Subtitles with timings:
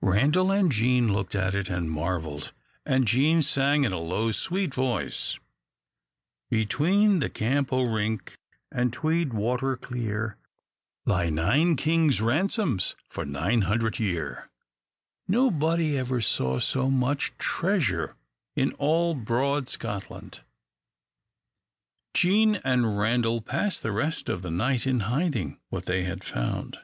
[0.00, 2.52] Randal and Jean looked at it and marvelled,
[2.86, 5.40] and Jean sang in a low, sweet voice:
[6.50, 8.38] "Between the Camp o' Rink
[8.70, 10.36] And Tweed water clear,
[11.04, 14.48] Lie nine kings' ransoms For nine hundred year."
[14.88, 18.14] * Nobody ever saw so much treasure
[18.54, 20.42] in all broad Scotland.
[22.14, 26.78] Jean and Randal passed the rest of the night in hiding what they had found.